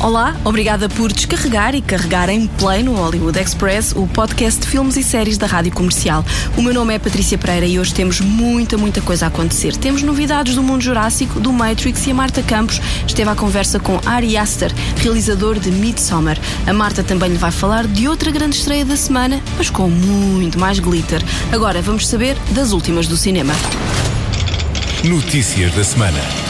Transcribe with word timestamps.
Olá, 0.00 0.36
obrigada 0.44 0.88
por 0.90 1.10
descarregar 1.10 1.74
e 1.74 1.80
carregar 1.80 2.28
em 2.28 2.46
play 2.46 2.82
no 2.82 2.94
Hollywood 2.94 3.38
Express, 3.38 3.92
o 3.96 4.06
podcast 4.06 4.60
de 4.60 4.66
filmes 4.66 4.94
e 4.96 5.02
séries 5.02 5.38
da 5.38 5.46
Rádio 5.46 5.72
Comercial. 5.72 6.24
O 6.56 6.62
meu 6.62 6.74
nome 6.74 6.94
é 6.94 6.98
Patrícia 6.98 7.38
Pereira 7.38 7.66
e 7.66 7.78
hoje 7.78 7.94
temos 7.94 8.20
muita, 8.20 8.76
muita 8.76 9.00
coisa 9.00 9.24
a 9.24 9.28
acontecer. 9.28 9.74
Temos 9.74 10.02
novidades 10.02 10.54
do 10.54 10.62
mundo 10.62 10.82
jurássico, 10.82 11.40
do 11.40 11.50
Matrix 11.50 12.06
e 12.06 12.10
a 12.10 12.14
Marta 12.14 12.42
Campos 12.42 12.80
esteve 13.06 13.30
à 13.30 13.34
conversa 13.34 13.80
com 13.80 13.98
Ari 14.04 14.36
Aster, 14.36 14.72
realizador 14.98 15.58
de 15.58 15.70
Midsommar. 15.70 16.38
A 16.66 16.72
Marta 16.74 17.02
também 17.02 17.30
lhe 17.30 17.38
vai 17.38 17.50
falar 17.50 17.86
de 17.86 18.06
outra 18.06 18.30
grande 18.30 18.56
estreia 18.56 18.84
da 18.84 18.96
semana, 18.96 19.42
mas 19.56 19.70
com 19.70 19.88
muito 19.88 20.58
mais 20.58 20.78
glitter. 20.78 21.24
Agora 21.50 21.80
vamos 21.80 22.06
saber 22.06 22.36
das 22.50 22.72
últimas 22.72 23.08
do 23.08 23.16
cinema. 23.16 23.54
Notícias 25.02 25.74
da 25.74 25.82
semana. 25.82 26.45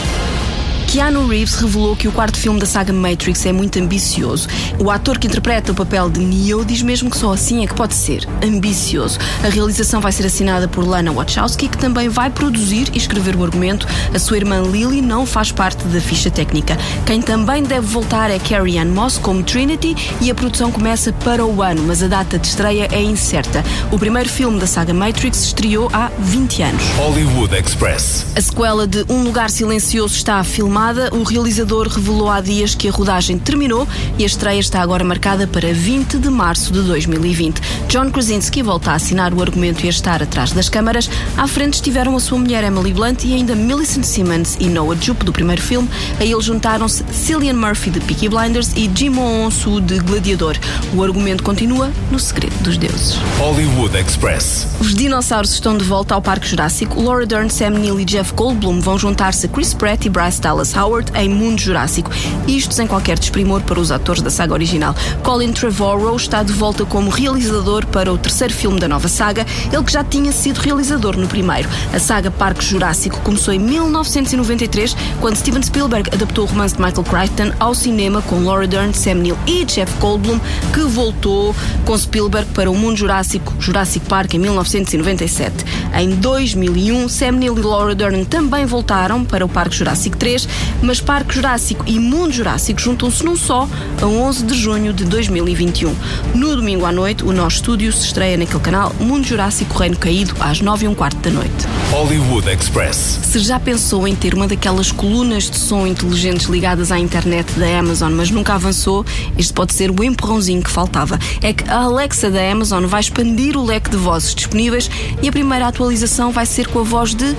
Keanu 0.97 1.27
Reeves 1.27 1.53
revelou 1.53 1.95
que 1.95 2.07
o 2.07 2.11
quarto 2.11 2.39
filme 2.39 2.59
da 2.59 2.65
saga 2.65 2.91
Matrix 2.91 3.45
é 3.45 3.51
muito 3.51 3.77
ambicioso. 3.77 4.47
O 4.79 4.89
ator 4.89 5.19
que 5.19 5.27
interpreta 5.27 5.71
o 5.71 5.75
papel 5.75 6.09
de 6.09 6.19
Neo 6.19 6.65
diz 6.65 6.81
mesmo 6.81 7.11
que 7.11 7.15
só 7.15 7.33
assim 7.33 7.63
é 7.63 7.67
que 7.67 7.75
pode 7.75 7.93
ser 7.93 8.27
ambicioso. 8.43 9.19
A 9.43 9.47
realização 9.47 10.01
vai 10.01 10.11
ser 10.11 10.25
assinada 10.25 10.67
por 10.67 10.83
Lana 10.83 11.11
Wachowski, 11.11 11.67
que 11.67 11.77
também 11.77 12.09
vai 12.09 12.31
produzir 12.31 12.89
e 12.93 12.97
escrever 12.97 13.35
o 13.35 13.43
argumento. 13.43 13.85
A 14.11 14.17
sua 14.17 14.37
irmã 14.37 14.59
Lily 14.61 15.03
não 15.03 15.23
faz 15.23 15.51
parte 15.51 15.85
da 15.85 16.01
ficha 16.01 16.31
técnica. 16.31 16.75
Quem 17.05 17.21
também 17.21 17.61
deve 17.61 17.85
voltar 17.85 18.31
é 18.31 18.39
Carrie 18.39 18.79
Ann 18.79 18.91
Moss 18.91 19.19
como 19.19 19.43
Trinity 19.43 19.95
e 20.19 20.31
a 20.31 20.33
produção 20.33 20.71
começa 20.71 21.13
para 21.13 21.45
o 21.45 21.61
ano, 21.61 21.83
mas 21.85 22.01
a 22.01 22.07
data 22.07 22.39
de 22.39 22.47
estreia 22.47 22.87
é 22.91 23.03
incerta. 23.03 23.63
O 23.91 23.99
primeiro 23.99 24.29
filme 24.29 24.59
da 24.59 24.65
saga 24.65 24.95
Matrix 24.95 25.43
estreou 25.43 25.91
há 25.93 26.09
20 26.17 26.63
anos. 26.63 26.83
Hollywood 26.97 27.55
Express. 27.55 28.25
A 28.35 28.41
sequela 28.41 28.87
de 28.87 29.05
Um 29.07 29.21
Lugar 29.21 29.51
Silencioso 29.51 30.15
está 30.15 30.39
a 30.39 30.43
filmar 30.43 30.86
o 31.11 31.23
realizador 31.23 31.89
revelou 31.89 32.29
há 32.29 32.39
dias 32.39 32.73
que 32.73 32.87
a 32.87 32.91
rodagem 32.91 33.37
terminou 33.37 33.85
e 34.17 34.23
a 34.23 34.25
estreia 34.25 34.59
está 34.59 34.81
agora 34.81 35.03
marcada 35.03 35.45
para 35.45 35.73
20 35.73 36.17
de 36.17 36.29
março 36.29 36.71
de 36.71 36.81
2020. 36.81 37.61
John 37.89 38.09
Krasinski 38.09 38.63
volta 38.63 38.91
a 38.91 38.95
assinar 38.95 39.33
o 39.33 39.41
argumento 39.41 39.83
e 39.83 39.87
a 39.87 39.89
estar 39.89 40.23
atrás 40.23 40.53
das 40.53 40.69
câmaras. 40.69 41.09
À 41.35 41.45
frente 41.45 41.73
estiveram 41.73 42.15
a 42.15 42.19
sua 42.21 42.37
mulher 42.37 42.63
Emily 42.63 42.93
Blunt 42.93 43.25
e 43.25 43.33
ainda 43.33 43.53
Millicent 43.53 44.05
Simmons 44.05 44.55
e 44.61 44.67
Noah 44.67 44.97
Jupe 44.99 45.25
do 45.25 45.33
primeiro 45.33 45.61
filme. 45.61 45.89
A 46.19 46.23
eles 46.23 46.45
juntaram-se 46.45 47.03
Cillian 47.11 47.55
Murphy 47.55 47.89
de 47.89 47.99
Peaky 47.99 48.29
Blinders 48.29 48.71
e 48.77 48.89
Jimon 48.93 49.45
Onsu 49.45 49.81
de 49.81 49.99
Gladiador. 49.99 50.57
O 50.93 51.03
argumento 51.03 51.43
continua 51.43 51.91
no 52.09 52.19
segredo 52.19 52.55
dos 52.63 52.77
deuses. 52.77 53.17
Hollywood 53.37 53.97
Express. 53.97 54.67
Os 54.79 54.95
dinossauros 54.95 55.51
estão 55.51 55.77
de 55.77 55.83
volta 55.83 56.15
ao 56.15 56.21
Parque 56.21 56.47
Jurássico. 56.47 57.01
Laura 57.01 57.25
Dern, 57.25 57.49
Sam 57.49 57.71
Neill 57.71 57.99
e 57.99 58.05
Jeff 58.05 58.33
Goldblum 58.33 58.79
vão 58.79 58.97
juntar-se 58.97 59.47
a 59.47 59.49
Chris 59.49 59.73
Pratt 59.73 60.05
e 60.05 60.09
Bryce 60.09 60.39
Dallas 60.39 60.66
Howard 60.75 61.11
em 61.15 61.29
Mundo 61.29 61.59
Jurássico. 61.59 62.11
Isto 62.47 62.73
sem 62.73 62.87
qualquer 62.87 63.17
desprimor 63.19 63.61
para 63.61 63.79
os 63.79 63.91
atores 63.91 64.21
da 64.21 64.29
saga 64.29 64.53
original. 64.53 64.95
Colin 65.23 65.51
Trevorrow 65.51 66.15
está 66.15 66.43
de 66.43 66.53
volta 66.53 66.85
como 66.85 67.09
realizador 67.09 67.85
para 67.87 68.11
o 68.11 68.17
terceiro 68.17 68.53
filme 68.53 68.79
da 68.79 68.87
nova 68.87 69.07
saga, 69.07 69.45
ele 69.71 69.83
que 69.83 69.91
já 69.91 70.03
tinha 70.03 70.31
sido 70.31 70.59
realizador 70.59 71.17
no 71.17 71.27
primeiro. 71.27 71.69
A 71.93 71.99
saga 71.99 72.31
Parque 72.31 72.63
Jurássico 72.63 73.19
começou 73.21 73.53
em 73.53 73.59
1993, 73.59 74.95
quando 75.19 75.35
Steven 75.35 75.61
Spielberg 75.61 76.09
adaptou 76.13 76.45
o 76.45 76.47
romance 76.47 76.75
de 76.75 76.81
Michael 76.81 77.03
Crichton 77.03 77.51
ao 77.59 77.73
cinema 77.73 78.21
com 78.21 78.43
Laura 78.43 78.67
Dern, 78.67 78.93
Sam 78.93 79.15
Neill 79.15 79.37
e 79.45 79.65
Jeff 79.65 79.91
Goldblum, 79.99 80.39
que 80.73 80.81
voltou 80.81 81.55
com 81.85 81.97
Spielberg 81.97 82.49
para 82.53 82.69
o 82.69 82.75
Mundo 82.75 82.97
Jurássico, 82.97 83.53
Jurassic 83.59 84.05
Park, 84.07 84.33
em 84.33 84.39
1997. 84.39 85.65
Em 85.97 86.09
2001, 86.11 87.09
Sam 87.09 87.31
Neill 87.33 87.57
e 87.57 87.61
Laura 87.61 87.95
Dern 87.95 88.25
também 88.25 88.65
voltaram 88.65 89.23
para 89.23 89.45
o 89.45 89.49
Parque 89.49 89.75
Jurássico 89.75 90.17
3, 90.17 90.47
mas 90.81 91.01
Parque 91.01 91.35
Jurássico 91.35 91.83
e 91.87 91.99
Mundo 91.99 92.33
Jurássico 92.33 92.79
juntam-se 92.79 93.23
num 93.23 93.35
só 93.35 93.67
a 94.01 94.05
11 94.05 94.45
de 94.45 94.55
junho 94.55 94.93
de 94.93 95.05
2021. 95.05 95.95
No 96.33 96.55
domingo 96.55 96.85
à 96.85 96.91
noite, 96.91 97.23
o 97.23 97.31
nosso 97.31 97.57
estúdio 97.57 97.91
se 97.91 98.05
estreia 98.05 98.37
naquele 98.37 98.59
canal 98.59 98.93
Mundo 98.99 99.25
Jurássico 99.25 99.77
Reino 99.77 99.97
Caído 99.97 100.35
às 100.39 100.61
9 100.61 100.85
e 100.85 100.87
um 100.87 100.95
quarto 100.95 101.17
da 101.17 101.29
noite. 101.29 101.67
Hollywood 101.91 102.49
Express. 102.49 103.19
Se 103.23 103.39
já 103.39 103.59
pensou 103.59 104.07
em 104.07 104.15
ter 104.15 104.33
uma 104.33 104.47
daquelas 104.47 104.91
colunas 104.91 105.49
de 105.49 105.57
som 105.57 105.87
inteligentes 105.87 106.47
ligadas 106.47 106.91
à 106.91 106.99
internet 106.99 107.51
da 107.53 107.79
Amazon, 107.79 108.11
mas 108.13 108.29
nunca 108.29 108.53
avançou, 108.53 109.05
este 109.37 109.53
pode 109.53 109.73
ser 109.73 109.91
o 109.91 110.03
empurrãozinho 110.03 110.61
que 110.61 110.69
faltava. 110.69 111.17
É 111.41 111.53
que 111.53 111.69
a 111.69 111.81
Alexa 111.81 112.29
da 112.29 112.51
Amazon 112.51 112.85
vai 112.85 113.01
expandir 113.01 113.57
o 113.57 113.65
leque 113.65 113.89
de 113.89 113.97
vozes 113.97 114.35
disponíveis 114.35 114.89
e 115.21 115.27
a 115.27 115.31
primeira 115.31 115.67
atualização 115.67 116.31
vai 116.31 116.45
ser 116.45 116.67
com 116.67 116.79
a 116.79 116.83
voz 116.83 117.15
de 117.15 117.35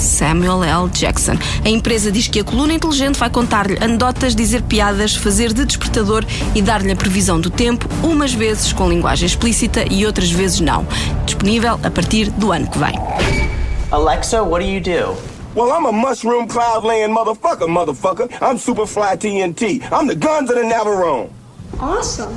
Samuel 0.00 0.64
L. 0.64 0.88
Jackson. 0.88 1.34
A 1.64 1.68
empresa 1.68 2.10
diz 2.10 2.26
que 2.26 2.40
a 2.40 2.44
coluna 2.44 2.72
inteligente 2.72 3.18
vai 3.18 3.30
contar-lhe 3.30 3.76
anedotas, 3.82 4.34
dizer 4.34 4.62
piadas, 4.62 5.14
fazer 5.14 5.52
de 5.52 5.64
despertador 5.64 6.24
e 6.54 6.62
dar-lhe 6.62 6.90
a 6.90 6.96
previsão 6.96 7.40
do 7.40 7.50
tempo, 7.50 7.86
umas 8.02 8.32
vezes 8.32 8.72
com 8.72 8.88
linguagem 8.88 9.26
explícita 9.26 9.84
e 9.90 10.06
outras 10.06 10.30
vezes 10.30 10.60
não. 10.60 10.86
Disponível 11.24 11.78
a 11.82 11.90
partir 11.90 12.30
do 12.30 12.50
ano 12.52 12.68
que 12.68 12.78
vem. 12.78 12.94
Alexa, 13.92 14.42
what 14.42 14.64
do 14.64 14.70
you 14.70 14.80
do? 14.80 15.16
Well, 15.54 15.72
I'm 15.72 15.86
a 15.86 15.92
mushroom 15.92 16.46
cloud 16.46 16.84
laying 16.84 17.12
motherfucker, 17.12 17.66
motherfucker. 17.66 18.30
I'm 18.40 18.56
Superfly 18.56 19.16
TNT. 19.18 19.82
I'm 19.92 20.06
the 20.06 20.14
guns 20.14 20.48
of 20.48 20.56
the 20.56 20.62
Navarone. 20.62 21.28
Awesome. 21.80 22.32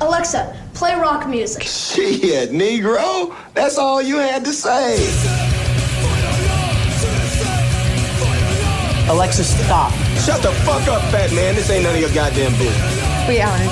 Alexa, 0.00 0.56
play 0.74 0.94
rock 0.96 1.28
music. 1.28 1.62
Shit, 1.62 2.50
Negro. 2.50 3.34
That's 3.54 3.78
all 3.78 4.02
you 4.02 4.16
had 4.16 4.44
to 4.44 4.52
say. 4.52 5.57
Alexa, 9.08 9.42
stop. 9.44 9.90
Shut 10.18 10.42
the 10.42 10.52
fuck 10.64 10.86
up, 10.86 11.00
fat 11.10 11.32
man. 11.32 11.54
This 11.54 11.70
ain't 11.70 11.84
none 11.84 11.94
of 11.94 12.00
your 12.00 12.12
goddamn 12.12 12.52
business. 12.52 13.26
Wait, 13.26 13.40
Alan. 13.40 13.66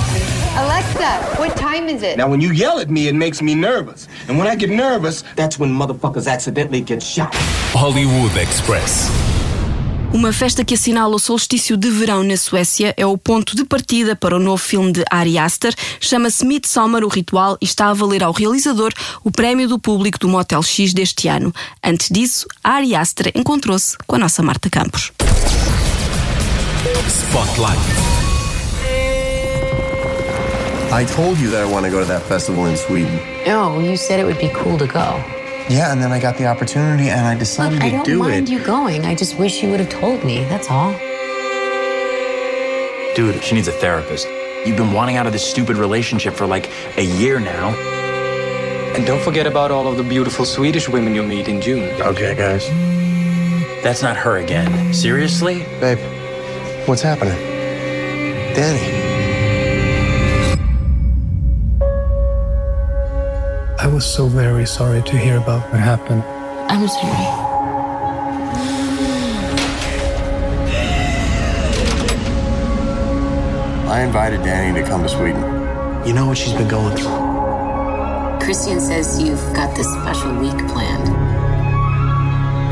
Alexa, 0.65 1.39
what 1.39 1.55
time 1.55 1.89
is 1.89 2.03
it? 2.03 2.17
Now, 2.17 2.31
when 2.31 2.41
you 2.41 2.53
yell 2.53 2.79
at 2.79 2.89
me, 2.89 3.09
it 3.09 3.15
makes 3.15 3.43
me 3.43 3.55
nervous. 3.55 4.09
And 4.29 4.39
when 4.39 4.47
I 4.47 4.57
get 4.57 4.71
nervous, 4.71 5.23
that's 5.37 5.59
when 5.59 5.71
motherfuckers 5.71 6.27
accidentally 6.27 6.81
get 6.81 7.03
shot. 7.03 7.35
Hollywood 7.35 8.35
Express. 8.39 9.36
Uma 10.17 10.33
festa 10.33 10.65
que 10.65 10.73
assinala 10.73 11.15
o 11.15 11.19
solstício 11.19 11.77
de 11.77 11.91
verão 11.91 12.25
na 12.25 12.39
Suécia 12.39 12.95
é 12.97 13.05
o 13.05 13.19
ponto 13.19 13.55
de 13.55 13.67
partida 13.67 14.17
para 14.17 14.35
o 14.35 14.39
novo 14.39 14.57
filme 14.57 14.91
de 14.91 15.05
Ari 15.11 15.37
Aster. 15.37 15.75
Chama-se 16.01 16.43
Midsommar, 16.43 17.05
o 17.05 17.09
ritual, 17.09 17.59
e 17.61 17.67
está 17.67 17.91
a 17.91 17.93
valer 17.93 18.25
ao 18.25 18.33
realizador 18.33 18.95
o 19.23 19.31
prémio 19.31 19.69
do 19.69 19.79
público 19.79 20.19
do 20.19 20.27
Motel 20.27 20.63
X 20.63 20.95
deste 20.95 21.29
ano. 21.29 21.55
Antes 21.85 22.09
disso, 22.11 22.47
Ari 22.65 22.95
Aster 22.95 23.31
encontrou-se 23.35 23.95
com 24.07 24.17
a 24.17 24.19
nossa 24.19 24.43
Marta 24.43 24.71
Campos. 24.71 25.13
Spotlight. 27.07 27.79
I 30.91 31.05
told 31.15 31.39
you 31.39 31.51
that 31.51 31.61
I 31.61 31.71
want 31.71 31.85
to 31.85 31.91
go 31.91 32.01
to 32.01 32.07
that 32.07 32.23
festival 32.27 32.71
in 32.71 32.79
Sweden. 32.79 33.21
No, 33.47 33.83
you 33.83 33.99
said 33.99 34.19
it 34.19 34.25
would 34.25 34.41
be 34.41 34.49
cool 34.49 34.79
to 34.79 34.87
go. 34.87 35.23
Yeah, 35.69 35.91
and 35.93 36.01
then 36.01 36.13
I 36.13 36.21
got 36.21 36.37
the 36.39 36.47
opportunity 36.47 37.09
and 37.11 37.27
I 37.27 37.35
decided 37.37 37.75
Look, 37.75 37.83
I 37.83 37.91
to 37.91 37.97
don't 37.97 38.07
do 38.07 38.19
mind 38.21 38.49
it. 38.49 38.53
you 38.53 38.65
going. 38.65 39.05
I 39.05 39.15
just 39.17 39.37
wish 39.37 39.63
you 39.63 39.71
would 39.71 39.81
have 39.81 39.89
told 39.89 40.25
me. 40.25 40.45
That's 40.45 40.71
all. 40.71 40.93
Dude, 43.17 43.43
she 43.43 43.55
needs 43.57 43.67
a 43.67 43.73
therapist. 43.73 44.29
You've 44.65 44.77
been 44.77 44.93
wanting 44.93 45.17
out 45.17 45.27
of 45.27 45.33
this 45.33 45.49
stupid 45.49 45.77
relationship 45.77 46.35
for 46.35 46.47
like 46.47 46.71
a 46.99 47.03
year 47.03 47.41
now. 47.41 47.71
And 48.95 49.05
don't 49.07 49.21
forget 49.23 49.47
about 49.47 49.71
all 49.71 49.89
of 49.89 49.97
the 49.97 50.03
beautiful 50.03 50.45
Swedish 50.45 50.89
women 50.89 51.15
you'll 51.15 51.27
meet 51.27 51.49
in 51.49 51.61
June. 51.61 52.01
Okay, 52.01 52.35
guys. 52.35 52.69
That's 53.83 54.03
not 54.03 54.17
her 54.17 54.39
again. 54.39 54.93
Seriously? 54.95 55.65
Babe, 55.81 55.99
what's 56.87 57.03
happening? 57.03 57.37
Danny. 58.55 59.16
I 63.87 63.89
was 63.89 64.05
so 64.05 64.27
very 64.27 64.67
sorry 64.67 65.01
to 65.01 65.17
hear 65.17 65.37
about 65.37 65.63
what 65.71 65.79
happened. 65.79 66.25
I'm 66.69 66.89
sorry. 66.89 67.27
I 73.89 74.03
invited 74.03 74.43
Danny 74.43 74.81
to 74.81 74.89
come 74.89 75.05
to 75.05 75.09
Sweden. 75.09 75.41
You 76.05 76.15
know 76.15 76.27
what 76.27 76.37
she's 76.37 76.53
been 76.53 76.67
going 76.67 76.97
through. 76.97 78.41
Christian 78.41 78.81
says 78.81 79.23
you've 79.23 79.47
got 79.55 79.77
this 79.77 79.87
special 79.87 80.35
week 80.35 80.59
planned. 80.67 81.07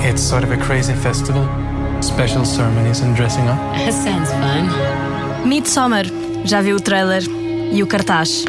It's 0.02 0.20
sort 0.20 0.42
of 0.42 0.50
a 0.50 0.56
crazy 0.56 0.94
festival. 0.94 1.46
Special 2.02 2.44
ceremonies 2.44 3.02
and 3.02 3.14
dressing 3.14 3.46
up. 3.46 3.60
That 3.76 3.94
sounds 3.94 4.30
fun. 4.32 5.48
Midsummer. 5.48 6.06
Já 6.44 6.60
viu 6.60 6.74
o 6.74 6.80
trailer 6.80 7.22
e 7.72 7.80
o 7.84 7.86
cartaz? 7.86 8.44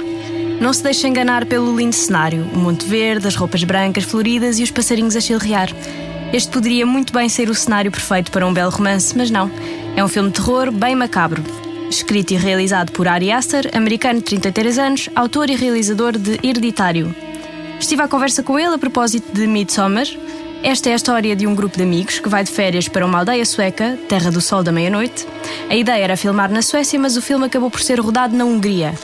Não 0.60 0.74
se 0.74 0.82
deixe 0.82 1.08
enganar 1.08 1.46
pelo 1.46 1.76
lindo 1.76 1.96
cenário, 1.96 2.48
o 2.54 2.58
Monte 2.58 2.86
Verde, 2.86 3.28
as 3.28 3.36
roupas 3.36 3.64
brancas 3.64 4.04
floridas 4.04 4.58
e 4.58 4.64
os 4.64 4.72
passarinhos 4.72 5.16
a 5.16 5.22
chilrear. 5.22 5.70
Este 6.34 6.52
poderia 6.52 6.86
muito 6.86 7.14
bem 7.14 7.30
ser 7.30 7.50
o 7.50 7.56
cenário 7.56 7.92
perfeito 7.92 8.32
para 8.32 8.46
um 8.48 8.54
belo 8.54 8.72
romance, 8.72 9.16
mas 9.16 9.30
não. 9.30 9.52
É 9.96 10.04
um 10.04 10.08
filme 10.08 10.30
de 10.30 10.36
terror 10.36 10.72
bem 10.72 10.96
macabro. 10.96 11.44
Escrito 11.90 12.32
e 12.34 12.38
realizado 12.38 12.92
por 12.92 13.08
Ari 13.08 13.32
Aster, 13.32 13.70
americano 13.74 14.20
de 14.20 14.26
33 14.26 14.80
anos, 14.80 15.10
autor 15.16 15.50
e 15.50 15.56
realizador 15.56 16.18
de 16.18 16.40
Hereditário. 16.42 17.14
Estive 17.80 18.02
à 18.02 18.08
conversa 18.08 18.42
com 18.42 18.58
ele 18.58 18.74
a 18.74 18.78
propósito 18.78 19.32
de 19.34 19.46
Midsommar. 19.46 20.08
Esta 20.64 20.90
é 20.90 20.94
a 20.94 20.96
história 20.96 21.36
de 21.36 21.46
um 21.46 21.54
grupo 21.54 21.78
de 21.78 21.84
amigos 21.84 22.20
que 22.20 22.30
vai 22.30 22.44
de 22.44 22.52
férias 22.52 22.88
para 22.88 23.06
uma 23.06 23.20
aldeia 23.20 23.46
sueca, 23.46 24.00
Terra 24.10 24.32
do 24.32 24.42
Sol 24.42 24.64
da 24.64 24.72
Meia-Noite. 24.72 25.28
A 25.70 25.76
ideia 25.76 26.04
era 26.04 26.18
filmar 26.18 26.50
na 26.50 26.64
Suécia, 26.64 27.00
mas 27.00 27.16
o 27.16 27.22
filme 27.22 27.46
acabou 27.46 27.70
por 27.70 27.82
ser 27.82 28.00
rodado 28.00 28.36
na 28.36 28.46
Hungria. 28.46 28.96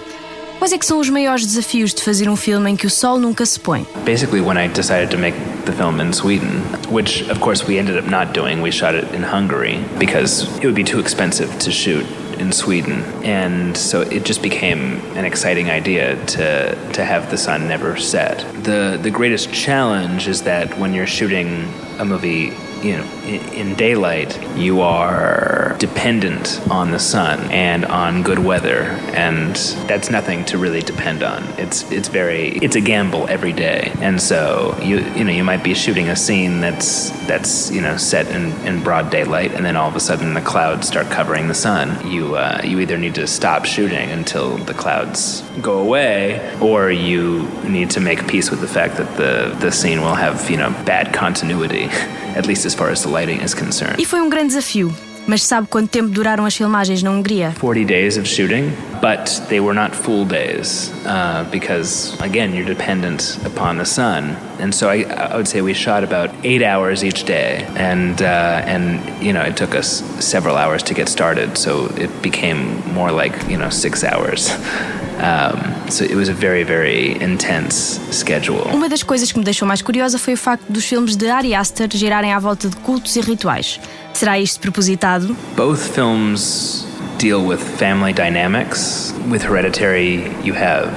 Quais 0.62 0.74
é 0.74 0.78
que 0.78 0.86
são 0.86 1.00
os 1.00 1.10
maiores 1.10 1.44
desafios 1.44 1.92
de 1.92 2.04
fazer 2.04 2.30
um 2.30 2.36
filme 2.36 2.70
em 2.70 2.76
que 2.76 2.86
o 2.86 2.90
sol 2.90 3.18
nunca 3.18 3.44
se 3.48 3.60
põe? 3.60 3.84
Basically, 4.06 4.40
when 4.42 4.64
I 4.64 4.68
decided 4.68 5.10
to 5.10 5.18
make 5.18 5.36
the 5.66 5.72
film 5.72 6.00
in 6.00 6.14
Sweden, 6.14 6.62
which 6.88 7.28
of 7.32 7.40
course 7.40 7.66
we 7.68 7.80
ended 7.80 7.98
up 7.98 8.08
not 8.08 8.32
doing, 8.40 8.62
we 8.62 8.72
shot 8.72 8.94
it 8.94 9.12
in 9.12 9.24
Hungary 9.24 9.80
because 9.98 10.44
it 10.58 10.66
would 10.66 10.76
be 10.76 10.84
too 10.84 11.00
expensive 11.00 11.50
to 11.64 11.72
shoot 11.72 12.06
in 12.38 12.52
Sweden, 12.52 13.04
and 13.24 13.76
so 13.76 14.02
it 14.02 14.24
just 14.24 14.44
became 14.44 15.02
an 15.18 15.26
exciting 15.26 15.72
idea 15.72 16.16
to 16.28 16.76
to 16.94 17.04
have 17.04 17.32
the 17.32 17.38
sun 17.38 17.68
never 17.68 17.98
set. 17.98 18.46
the 18.64 19.00
The 19.02 19.10
greatest 19.10 19.52
challenge 19.52 20.28
is 20.28 20.44
that 20.44 20.78
when 20.78 20.94
you're 20.94 21.08
shooting 21.08 21.74
a 21.98 22.06
movie 22.06 22.54
you 22.84 22.98
know, 22.98 23.04
in, 23.24 23.76
daylight, 23.76 24.38
you 24.58 24.82
are 24.82 25.76
dependent 25.80 26.62
on 26.70 26.92
the 26.92 27.00
sun 27.00 27.40
and 27.52 27.86
on 27.86 28.22
good 28.22 28.40
weather, 28.40 28.84
and 29.16 29.56
that's 29.88 30.10
nothing 30.10 30.44
to 30.46 30.58
really 30.58 30.82
depend 30.82 31.24
on. 31.24 31.44
It's 31.58 31.90
it's 31.92 32.10
very 32.10 32.50
it's 32.58 32.76
a 32.76 32.82
gamble 32.82 33.28
every 33.28 33.54
day, 33.54 33.92
and 34.02 34.22
so 34.22 34.78
you 34.82 35.00
you 35.16 35.24
know 35.24 35.32
you 35.32 35.44
might 35.44 35.64
be 35.64 35.74
shooting 35.74 36.10
a 36.10 36.16
scene 36.16 36.60
that's 36.60 37.10
that's 37.28 37.72
you 37.72 37.82
know 37.82 37.98
set 37.98 38.28
in, 38.28 38.52
in 38.68 38.84
broad 38.84 39.10
daylight, 39.10 39.54
and 39.54 39.66
then 39.66 39.76
all 39.76 39.88
of 39.88 39.96
a 39.96 40.00
sudden 40.00 40.34
the 40.34 40.42
clouds 40.42 40.88
start 40.88 41.08
covering 41.10 41.48
the 41.48 41.56
sun. 41.56 42.08
You 42.08 42.36
uh, 42.36 42.62
you 42.64 42.80
either 42.80 42.98
need 42.98 43.16
to 43.16 43.28
stop 43.28 43.66
shooting 43.66 44.10
until 44.12 44.58
the 44.58 44.74
clouds 44.74 45.42
go 45.62 45.80
away, 45.80 46.56
or 46.60 46.92
you 46.92 47.48
need 47.64 47.92
to 47.92 48.00
make 48.00 48.28
peace 48.28 48.52
with 48.52 48.60
the 48.60 48.68
fact 48.68 48.98
that 48.98 49.18
the 49.18 49.56
the 49.60 49.72
scene 49.72 50.02
will 50.02 50.16
have 50.16 50.50
you 50.50 50.58
know 50.58 50.72
bad 50.86 51.14
continuity. 51.14 51.90
at 52.36 52.46
least 52.46 52.66
as 52.66 52.74
far 52.74 52.90
as 52.90 53.04
the 53.04 53.10
lighting 53.10 53.42
is 53.42 53.54
concerned. 53.54 54.00
E 54.00 54.06
foi 54.06 54.22
um 54.22 54.30
grande 54.30 54.50
desafio. 54.50 54.94
Mas 55.28 55.44
sabe 55.44 55.68
quanto 55.68 55.88
tempo 55.88 56.10
duraram 56.10 56.46
as 56.46 56.56
filmagens 56.56 57.04
na 57.04 57.12
Hungria? 57.12 57.52
40 57.52 57.86
days 57.86 58.18
of 58.18 58.28
shooting, 58.28 58.72
but 59.00 59.30
they 59.50 59.60
were 59.60 59.74
not 59.74 59.96
full 59.96 60.26
days 60.26 60.92
uh, 61.06 61.46
because, 61.52 62.18
again, 62.22 62.56
you're 62.56 62.66
dependent 62.66 63.38
upon 63.46 63.78
the 63.78 63.86
sun. 63.86 64.36
And 64.60 64.74
so 64.74 64.90
I, 64.90 65.04
I 65.04 65.38
would 65.38 65.48
say 65.48 65.62
we 65.62 65.74
shot 65.74 66.04
about 66.04 66.32
eight 66.44 66.64
hours 66.64 67.04
each 67.04 67.24
day, 67.26 67.68
and 67.76 68.20
uh, 68.22 68.64
and 68.66 69.00
you 69.24 69.32
know 69.32 69.44
it 69.44 69.56
took 69.56 69.76
us 69.76 70.04
several 70.20 70.56
hours 70.56 70.82
to 70.84 70.94
get 70.96 71.08
started, 71.08 71.56
so 71.58 71.86
it 71.98 72.10
became 72.22 72.82
more 72.94 73.12
like 73.12 73.48
you 73.48 73.58
know 73.58 73.70
six 73.70 74.04
hours. 74.04 74.50
Um, 75.22 75.92
so 75.92 76.04
it 76.04 76.16
was 76.16 76.30
a 76.30 76.34
very, 76.34 76.64
very 76.64 77.12
intense 77.22 78.00
schedule. 78.12 78.64
Uma 78.74 78.90
das 78.90 79.04
coisas 79.04 79.32
que 79.32 79.38
me 79.38 79.46
deixou 79.46 79.68
mais 79.68 79.82
curiosa 79.82 80.18
foi 80.18 80.34
o 80.34 80.38
facto 80.38 80.66
dos 80.68 80.84
filmes 80.84 81.16
de 81.16 81.30
Ari 81.30 81.54
Aster 81.54 81.88
girarem 81.94 82.34
à 82.34 82.40
volta 82.40 82.68
de 82.68 82.76
cultos 82.78 83.16
e 83.16 83.22
rituais. 83.22 83.80
Será 84.14 84.40
isto 84.40 84.60
propositado? 84.60 85.38
Both 85.56 85.80
films 85.94 86.88
deal 87.20 87.46
with 87.46 87.60
family 87.60 88.14
dynamics. 88.14 89.14
With 89.30 89.44
Hereditary, 89.44 90.32
you 90.44 90.56
have 90.56 90.92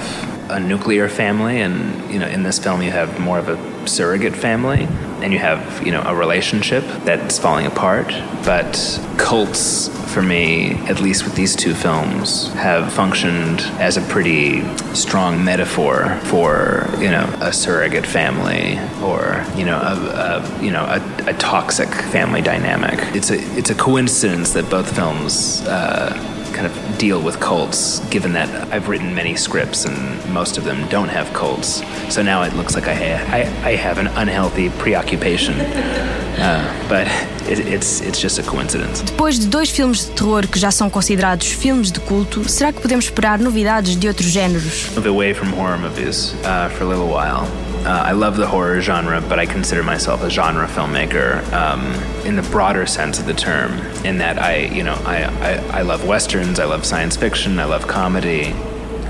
a 0.54 0.60
nuclear 0.60 1.08
family, 1.08 1.60
and 1.60 2.10
you 2.10 2.18
know, 2.20 2.28
in 2.28 2.44
this 2.44 2.60
film, 2.60 2.80
you 2.80 2.90
have 2.92 3.18
more 3.18 3.38
of 3.38 3.48
a 3.48 3.88
surrogate 3.88 4.34
family, 4.34 4.86
and 5.20 5.32
you 5.32 5.38
have 5.38 5.84
you 5.84 5.90
know 5.90 6.02
a 6.02 6.14
relationship 6.14 6.84
that's 7.04 7.38
falling 7.38 7.66
apart. 7.66 8.06
But 8.44 8.72
cults 9.16 9.88
for 10.14 10.22
me, 10.22 10.74
at 10.86 11.00
least 11.00 11.24
with 11.24 11.34
these 11.34 11.56
two 11.56 11.74
films, 11.74 12.52
have 12.52 12.92
functioned 12.92 13.62
as 13.80 13.96
a 13.96 14.00
pretty 14.02 14.62
strong 14.94 15.44
metaphor 15.44 16.20
for 16.24 16.86
you 16.98 17.10
know 17.10 17.24
a 17.40 17.52
surrogate 17.52 18.06
family 18.06 18.78
or 19.02 19.44
you 19.56 19.64
know 19.64 19.76
a, 19.76 20.38
a 20.38 20.62
you 20.64 20.70
know 20.70 20.84
a, 20.84 21.30
a, 21.30 21.34
toxic 21.34 21.88
family 21.88 22.42
dynamic. 22.42 23.00
It's 23.16 23.30
a 23.30 23.38
it's 23.58 23.70
a 23.70 23.74
coincidence 23.74 24.52
that 24.52 24.70
both 24.70 24.94
films. 24.94 25.62
Uh, 25.62 26.30
kind 26.54 26.66
of 26.66 26.98
deal 26.98 27.20
with 27.20 27.40
cults, 27.40 28.00
given 28.08 28.32
that 28.32 28.48
I've 28.72 28.88
written 28.88 29.14
many 29.14 29.36
scripts 29.36 29.84
and 29.84 30.32
most 30.32 30.56
of 30.56 30.64
them 30.64 30.88
don't 30.88 31.08
have 31.08 31.32
cults. 31.34 31.82
So 32.14 32.22
now 32.22 32.42
it 32.42 32.54
looks 32.54 32.74
like 32.74 32.86
I, 32.86 33.14
I, 33.24 33.40
I 33.70 33.76
have 33.76 33.98
an 33.98 34.06
unhealthy 34.06 34.70
preoccupation. 34.70 35.54
Uh, 35.54 36.86
but 36.88 37.06
it's, 37.48 38.00
it's 38.00 38.20
just 38.20 38.38
a 38.38 38.42
coincidence. 38.42 39.02
Depois 39.02 39.38
de 39.38 39.46
dois 39.46 39.70
filmes 39.70 40.06
de 40.06 40.12
terror 40.12 40.46
que 40.46 40.58
já 40.58 40.70
são 40.70 40.88
considerados 40.88 41.46
filmes 41.46 41.90
de 41.90 42.00
culto, 42.00 42.48
será 42.48 42.72
que 42.72 42.80
podemos 42.80 43.06
esperar 43.06 43.38
novidades 43.38 43.96
de 43.96 44.08
outros 44.08 44.28
géneros? 44.28 44.90
Move 44.96 45.08
away 45.08 45.34
from 45.34 45.52
horror 45.52 45.78
movies 45.78 46.34
uh, 46.44 46.68
for 46.70 46.84
a 46.84 46.88
little 46.88 47.08
while. 47.08 47.46
Uh, 47.84 48.10
I 48.10 48.12
love 48.12 48.38
the 48.38 48.46
horror 48.46 48.80
genre, 48.80 49.20
but 49.20 49.38
I 49.38 49.46
consider 49.46 49.82
myself 49.82 50.22
a 50.22 50.30
genre 50.30 50.66
filmmaker 50.66 51.42
um, 51.52 51.82
in 52.24 52.34
the 52.34 52.48
broader 52.50 52.86
sense 52.86 53.20
of 53.20 53.26
the 53.26 53.34
term. 53.34 53.72
In 54.04 54.18
that 54.18 54.38
I, 54.40 54.70
you 54.72 54.82
know, 54.82 54.96
I, 55.04 55.24
I, 55.42 55.80
I 55.80 55.82
love 55.82 56.06
westerns, 56.06 56.58
I 56.58 56.64
love 56.64 56.86
science 56.86 57.14
fiction, 57.14 57.58
I 57.58 57.66
love 57.66 57.86
comedy, 57.86 58.54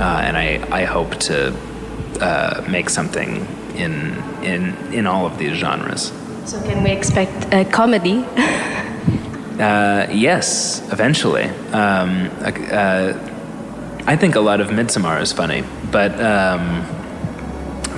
uh, 0.00 0.22
and 0.25 0.37
I, 0.37 0.60
I 0.72 0.84
hope 0.84 1.14
to 1.28 1.54
uh, 2.20 2.64
make 2.69 2.90
something 2.90 3.46
in 3.76 4.16
in 4.42 4.75
in 4.92 5.06
all 5.06 5.26
of 5.26 5.38
these 5.38 5.56
genres. 5.56 6.12
So 6.46 6.61
can 6.62 6.82
we 6.82 6.91
expect 6.91 7.52
a 7.52 7.64
comedy? 7.64 8.25
Uh, 9.55 10.08
yes, 10.11 10.82
eventually. 10.91 11.44
Um, 11.73 12.29
uh, 12.43 13.12
I 14.05 14.17
think 14.17 14.35
a 14.35 14.41
lot 14.41 14.61
of 14.61 14.70
Midsommar 14.70 15.23
is 15.23 15.32
funny, 15.32 15.62
but. 15.93 16.20
Um, 16.20 16.85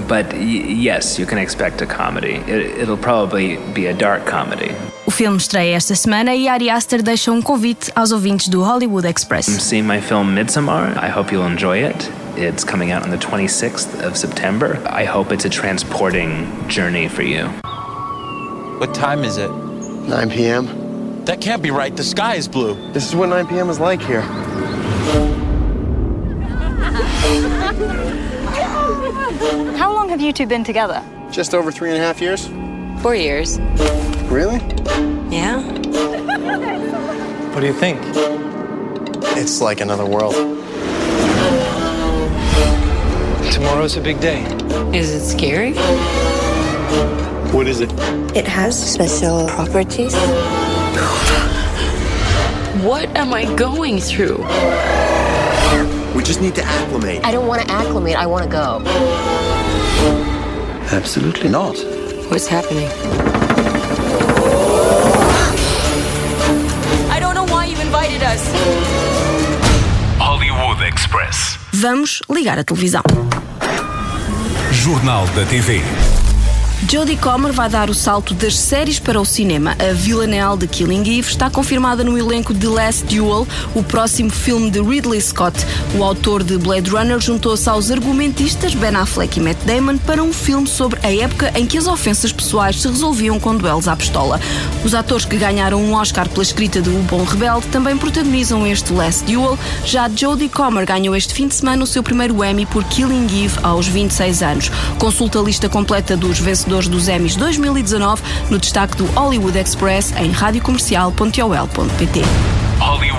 but 0.06 0.38
yes, 0.38 1.18
you 1.18 1.24
can 1.24 1.38
expect 1.38 1.80
a 1.80 1.86
comedy. 1.86 2.34
It, 2.46 2.86
will 2.86 2.98
probably 2.98 3.56
be 3.72 3.86
a 3.86 3.94
dark 3.94 4.26
comedy. 4.26 4.74
O 5.06 5.10
filme 5.10 5.38
estreia 5.38 5.74
esta 5.74 5.94
semana 5.96 6.34
e 6.34 6.46
Ari 6.48 6.68
Aster 6.68 7.02
deixa 7.02 7.32
um 7.32 7.40
convite 7.40 7.90
aos 7.96 8.12
ouvintes 8.12 8.48
do 8.48 8.62
Hollywood 8.62 9.06
Express. 9.06 9.48
I'm 9.48 9.58
seeing 9.58 9.86
my 9.86 10.00
film 10.00 10.34
Midsommar. 10.34 10.96
I 10.98 11.08
hope 11.08 11.32
you'll 11.32 11.50
enjoy 11.50 11.78
it. 11.78 12.10
It's 12.36 12.62
coming 12.62 12.92
out 12.92 13.02
on 13.02 13.10
the 13.10 13.18
26th 13.18 14.04
of 14.06 14.16
September. 14.16 14.78
I 14.86 15.06
hope 15.06 15.32
it's 15.32 15.46
a 15.46 15.50
transporting 15.50 16.46
journey 16.68 17.08
for 17.08 17.22
you. 17.22 17.48
What 18.78 18.94
time 18.94 19.24
is 19.24 19.38
it? 19.38 19.50
9 19.50 20.30
p.m. 20.30 21.24
That 21.24 21.40
can't 21.40 21.62
be 21.62 21.70
right. 21.70 21.96
The 21.96 22.04
sky 22.04 22.34
is 22.34 22.46
blue. 22.46 22.74
This 22.92 23.08
is 23.08 23.16
what 23.16 23.30
9 23.30 23.46
p.m. 23.46 23.70
is 23.70 23.80
like 23.80 24.02
here. 24.02 24.20
How 29.78 29.94
long 29.94 30.10
have 30.10 30.20
you 30.20 30.30
two 30.30 30.46
been 30.46 30.62
together? 30.62 31.02
Just 31.30 31.54
over 31.54 31.72
three 31.72 31.88
and 31.88 31.96
a 31.96 32.02
half 32.02 32.20
years. 32.20 32.48
Four 33.02 33.14
years. 33.14 33.58
Really? 34.28 34.58
Yeah. 35.34 35.62
What 37.54 37.60
do 37.60 37.66
you 37.66 37.72
think? 37.72 37.98
It's 39.38 39.62
like 39.62 39.80
another 39.80 40.04
world. 40.04 40.34
Tomorrow's 43.52 43.96
a 43.96 44.02
big 44.02 44.20
day. 44.20 44.42
Is 44.92 45.10
it 45.14 45.24
scary? 45.26 45.72
What 47.56 47.68
is 47.68 47.80
it? 47.80 47.90
It 48.36 48.46
has 48.46 48.76
special 48.76 49.46
properties. 49.48 50.14
what 52.84 53.08
am 53.16 53.32
I 53.32 53.46
going 53.56 53.98
through? 53.98 54.44
We 56.14 56.22
just 56.22 56.42
need 56.42 56.54
to 56.56 56.62
acclimate. 56.62 57.24
I 57.24 57.32
don't 57.32 57.46
want 57.46 57.62
to 57.62 57.72
acclimate. 57.72 58.14
I 58.14 58.26
want 58.26 58.44
to 58.44 58.50
go. 58.50 58.82
Absolutely 60.92 61.48
not. 61.48 61.78
What's 62.28 62.46
happening? 62.46 62.90
I 67.10 67.18
don't 67.18 67.34
know 67.34 67.46
why 67.46 67.64
you 67.64 67.80
invited 67.80 68.22
us. 68.22 68.42
Hollywood 70.18 70.82
Express. 70.82 71.56
Vamos 71.72 72.20
ligar 72.28 72.58
a 72.58 72.64
televisão. 72.64 73.02
Jornal 74.72 75.26
da 75.28 75.46
TV. 75.46 75.80
Jodie 76.84 77.16
Comer 77.16 77.52
vai 77.52 77.68
dar 77.68 77.90
o 77.90 77.94
salto 77.94 78.32
das 78.34 78.56
séries 78.56 79.00
para 79.00 79.20
o 79.20 79.24
cinema. 79.24 79.74
A 79.80 79.92
villanelle 79.92 80.58
de 80.58 80.68
Killing 80.68 81.00
Eve 81.18 81.28
está 81.28 81.50
confirmada 81.50 82.04
no 82.04 82.16
elenco 82.16 82.54
de 82.54 82.66
Last 82.66 83.06
Duel, 83.06 83.48
o 83.74 83.82
próximo 83.82 84.30
filme 84.30 84.70
de 84.70 84.80
Ridley 84.80 85.20
Scott. 85.20 85.56
O 85.98 86.04
autor 86.04 86.44
de 86.44 86.58
Blade 86.58 86.90
Runner 86.90 87.18
juntou-se 87.18 87.68
aos 87.68 87.90
argumentistas 87.90 88.74
Ben 88.74 88.94
Affleck 88.94 89.38
e 89.38 89.42
Matt 89.42 89.56
Damon 89.64 89.96
para 89.98 90.22
um 90.22 90.32
filme 90.32 90.68
sobre 90.68 91.00
a 91.02 91.12
época 91.12 91.50
em 91.56 91.66
que 91.66 91.78
as 91.78 91.86
ofensas 91.88 92.30
pessoais 92.30 92.80
se 92.80 92.86
resolviam 92.86 93.40
com 93.40 93.56
duelos 93.56 93.88
à 93.88 93.96
pistola. 93.96 94.38
Os 94.84 94.94
atores 94.94 95.24
que 95.24 95.38
ganharam 95.38 95.82
um 95.82 95.94
Oscar 95.94 96.28
pela 96.28 96.42
escrita 96.42 96.80
de 96.80 96.90
O 96.90 96.98
Bom 97.04 97.24
Rebelde 97.24 97.66
também 97.68 97.96
protagonizam 97.96 98.66
este 98.66 98.92
Last 98.92 99.24
Duel. 99.24 99.58
Já 99.84 100.08
Jodie 100.14 100.50
Comer 100.50 100.86
ganhou 100.86 101.16
este 101.16 101.34
fim 101.34 101.48
de 101.48 101.54
semana 101.54 101.82
o 101.82 101.86
seu 101.86 102.02
primeiro 102.02 102.44
Emmy 102.44 102.66
por 102.66 102.84
Killing 102.84 103.44
Eve 103.44 103.58
aos 103.62 103.88
26 103.88 104.42
anos. 104.42 104.70
Consulta 104.98 105.40
a 105.40 105.42
lista 105.42 105.68
completa 105.68 106.16
dos 106.16 106.38
vencedores 106.38 106.65
dos 106.88 107.08
Emmys 107.08 107.36
2019 107.36 108.22
no 108.50 108.58
destaque 108.58 108.96
do 108.96 109.04
Hollywood 109.14 109.56
Express 109.58 110.12
em 110.16 110.30
radiocomercial.ol.pt. 110.30 112.22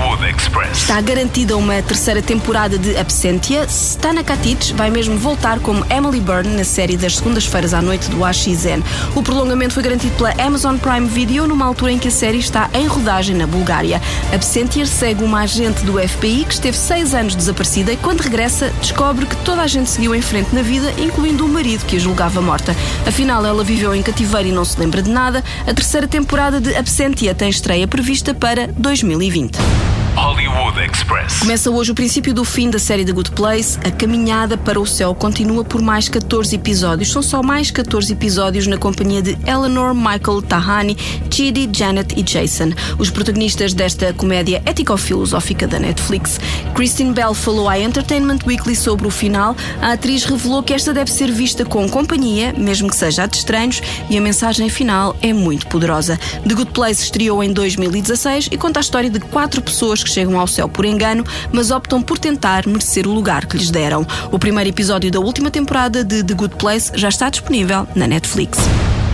Hollywood 0.08 0.26
Express. 0.26 0.78
Está 0.78 1.02
garantida 1.02 1.58
uma 1.58 1.82
terceira 1.82 2.22
temporada 2.22 2.78
de 2.78 2.96
Absentia. 2.96 3.66
Stana 3.66 4.24
Katic 4.24 4.74
vai 4.74 4.90
mesmo 4.90 5.18
voltar 5.18 5.60
como 5.60 5.86
Emily 5.92 6.22
Byrne 6.22 6.56
na 6.56 6.64
série 6.64 6.96
das 6.96 7.18
segundas-feiras 7.18 7.74
à 7.74 7.82
noite 7.82 8.10
do 8.10 8.24
AXN. 8.24 8.82
O 9.16 9.22
prolongamento 9.22 9.74
foi 9.74 9.84
garantido 9.84 10.16
pela 10.16 10.32
Amazon 10.42 10.78
Prime 10.78 11.08
Video 11.08 11.46
numa 11.46 11.66
altura 11.66 11.92
em 11.92 12.00
que 12.00 12.08
a 12.08 12.12
série 12.12 12.38
está 12.38 12.70
em 12.74 12.88
rodagem 12.88 13.36
na 13.36 13.46
Bulgária. 13.46 14.02
Absentia 14.34 14.86
segue 14.86 15.24
uma 15.24 15.42
agente 15.42 15.84
do 15.84 16.00
FBI 16.00 16.46
que 16.46 16.54
esteve 16.54 16.78
seis 16.78 17.14
anos 17.14 17.36
desaparecida 17.36 17.92
e 17.92 17.98
quando 17.98 18.22
regressa 18.22 18.72
descobre 18.80 19.26
que 19.26 19.36
toda 19.38 19.62
a 19.62 19.68
gente 19.68 19.90
seguiu 19.90 20.16
em 20.16 20.22
frente 20.22 20.56
na 20.56 20.62
vida, 20.62 20.94
incluindo 20.98 21.46
o 21.46 21.50
marido 21.50 21.86
que 21.86 21.98
a 21.98 22.00
julgava 22.00 22.42
morta. 22.42 22.74
Afinal, 23.06 23.46
ela 23.46 23.64
viveu 23.64 23.94
em 23.94 24.02
cativeiro 24.02 24.48
e 24.48 24.52
não 24.54 24.64
se 24.64 24.80
lembra 24.80 25.02
de 25.02 25.10
nada. 25.10 25.44
A 25.66 25.74
terceira 25.74 26.08
temporada 26.08 26.62
de 26.62 26.74
Absentia 26.76 27.36
tem 27.36 27.50
estreia 27.50 27.88
prevista 27.88 28.34
para 28.34 28.68
2020. 28.68 29.58
Hollywood 30.38 30.80
Express. 30.80 31.40
Começa 31.40 31.72
hoje 31.72 31.92
o 31.92 31.96
princípio 31.96 32.32
do 32.32 32.46
fim 32.46 32.70
da 32.70 32.78
série 32.78 33.04
The 33.04 33.12
Good 33.12 33.32
Place. 33.32 33.80
A 33.84 33.90
caminhada 33.90 34.56
para 34.56 34.80
o 34.80 34.86
céu 34.86 35.16
continua 35.16 35.64
por 35.64 35.82
mais 35.82 36.08
14 36.08 36.56
episódios. 36.56 37.12
São 37.12 37.24
só 37.24 37.42
mais 37.42 37.72
14 37.72 38.14
episódios 38.14 38.68
na 38.68 38.78
companhia 38.78 39.20
de 39.20 39.32
Eleanor, 39.48 39.96
Michael, 39.96 40.44
Tahani, 40.44 40.96
Chidi, 41.32 41.68
Janet 41.74 42.14
e 42.16 42.22
Jason. 42.22 42.70
Os 43.00 43.10
protagonistas 43.10 43.74
desta 43.74 44.14
comédia 44.14 44.62
ético-filosófica 44.64 45.68
da 45.68 45.80
Netflix. 45.80 46.40
Christine 46.76 47.14
Bell 47.14 47.34
falou 47.34 47.68
à 47.68 47.80
Entertainment 47.80 48.40
Weekly 48.46 48.76
sobre 48.76 49.08
o 49.08 49.12
final. 49.12 49.56
A 49.82 49.94
atriz 49.94 50.24
revelou 50.24 50.62
que 50.62 50.74
esta 50.74 50.94
deve 50.94 51.12
ser 51.12 51.32
vista 51.32 51.66
com 51.66 51.90
companhia, 51.90 52.54
mesmo 52.56 52.90
que 52.90 52.96
seja 52.96 53.24
a 53.24 53.26
de 53.26 53.38
estranhos, 53.38 53.82
e 54.08 54.16
a 54.16 54.22
mensagem 54.22 54.70
final 54.70 55.16
é 55.20 55.34
muito 55.34 55.66
poderosa. 55.66 56.20
The 56.48 56.54
Good 56.54 56.72
Place 56.74 57.02
estreou 57.02 57.44
em 57.44 57.52
2016 57.52 58.50
e 58.52 58.58
conta 58.58 58.80
a 58.80 58.82
história 58.82 59.10
de 59.10 59.20
quatro 59.20 59.64
pessoas 59.64 60.04
que 60.04 60.10
chegam 60.12 60.27
ao 60.36 60.48
céu 60.48 60.68
por 60.68 60.84
engano, 60.84 61.24
mas 61.52 61.70
optam 61.70 62.02
por 62.02 62.18
tentar 62.18 62.66
merecer 62.66 63.06
o 63.06 63.14
lugar 63.14 63.46
que 63.46 63.56
lhes 63.56 63.70
deram. 63.70 64.06
O 64.32 64.40
primeiro 64.40 64.72
episódio 64.72 65.12
da 65.12 65.20
última 65.20 65.52
temporada 65.52 66.04
de 66.04 66.24
The 66.24 66.34
Good 66.34 66.56
Place 66.56 66.92
já 66.96 67.10
está 67.10 67.30
disponível 67.30 67.88
na 67.96 68.08
Netflix. 68.08 68.58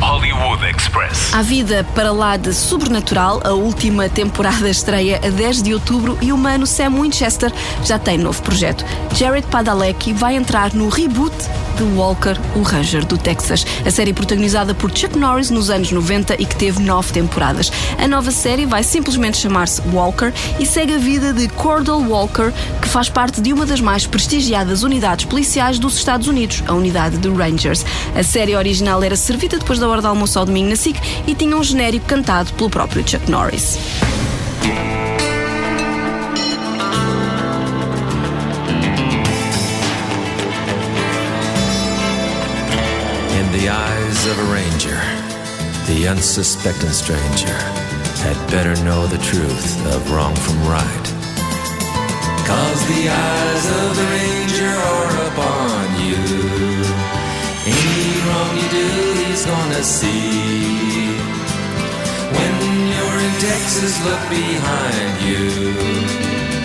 Hollywood 0.04 0.66
Express. 0.66 1.34
A 1.34 1.42
vida 1.42 1.88
para 1.96 2.12
lá 2.12 2.36
de 2.36 2.54
Sobrenatural, 2.54 3.40
a 3.42 3.54
última 3.54 4.10
temporada 4.10 4.70
estreia 4.70 5.18
a 5.24 5.30
10 5.30 5.64
de 5.64 5.74
outubro 5.74 6.18
e 6.22 6.34
o 6.34 6.38
mano 6.38 6.68
Sam 6.68 7.02
Winchester 7.02 7.54
já 7.86 7.98
tem 7.98 8.18
novo 8.18 8.42
projeto. 8.42 8.84
Jared 9.16 9.48
Padalecki 9.48 10.12
vai 10.12 10.36
entrar 10.36 10.74
no 10.74 10.90
reboot 10.90 11.34
de 11.78 11.84
Walker, 11.98 12.36
o 12.54 12.62
Ranger 12.62 13.06
do 13.06 13.18
Texas. 13.18 13.66
A 13.86 13.90
série 13.90 14.14
protagonizada 14.14 14.76
por 14.76 14.96
Chuck 14.96 15.18
Norris 15.18 15.50
nos 15.50 15.70
anos 15.70 15.92
90 15.92 16.36
e 16.40 16.46
que 16.46 16.56
teve 16.56 16.82
nove 16.82 17.14
temporadas. 17.14 17.72
A 17.98 18.08
nova 18.08 18.30
série 18.30 18.66
vai 18.66 18.84
simplesmente 18.84 19.38
chamar-se 19.38 19.82
Walker 19.94 20.34
e 20.60 20.66
segue 20.66 20.96
a 20.96 20.98
vida 20.98 21.32
de 21.32 21.48
Cordell 21.48 22.06
Walker, 22.10 22.52
que 22.82 22.90
faz 22.90 23.10
parte 23.10 23.42
de 23.42 23.54
uma 23.54 23.66
das 23.66 23.80
mais 23.80 24.06
prestigiadas 24.06 24.84
unidades 24.84 25.26
policiais 25.26 25.80
dos 25.80 25.96
Estados 25.96 26.28
Unidos, 26.28 26.62
a 26.68 26.74
unidade 26.74 27.18
de 27.18 27.30
Rangers. 27.30 27.86
A 28.16 28.22
série 28.22 28.56
original 28.56 29.02
era 29.02 29.16
servida 29.16 29.58
depois 29.58 29.80
da 29.80 29.93
hora 29.94 30.02
de 30.02 30.08
almoço 30.08 30.40
ao 30.40 30.46
domingo 30.46 30.70
na 30.70 30.76
SIC 30.76 31.00
e 31.28 31.36
tinha 31.36 31.56
um 31.56 31.64
genérico 31.64 32.06
cantado 32.06 32.52
pelo 32.54 32.70
próprio 32.70 33.08
Chuck 33.08 33.30
Norris. 33.30 33.78
In 43.40 43.52
the 43.52 43.70
eyes 43.70 44.26
of 44.26 44.40
a 44.40 44.52
ranger, 44.52 45.00
the 45.88 46.08
unsuspecting 46.10 46.92
stranger 46.92 47.58
had 48.24 48.36
better 48.50 48.76
know 48.84 49.06
the 49.08 49.20
truth 49.20 49.86
of 49.94 50.12
wrong 50.12 50.36
from 50.36 50.58
right. 50.68 51.06
Cause 52.48 52.88
the 52.88 53.10
eyes 53.10 53.66
of 53.82 53.96
the 53.96 54.04
ranger 54.12 54.70
are 54.70 55.28
upon 55.28 55.73
gonna 59.46 59.84
see. 59.84 61.16
When 62.32 62.54
you're 62.92 63.20
in 63.28 63.34
Texas, 63.40 63.94
look 64.04 64.22
behind 64.30 65.22
you. 65.22 65.74